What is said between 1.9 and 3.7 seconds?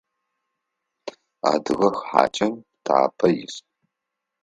хьакӏэ пытапӏэ ис.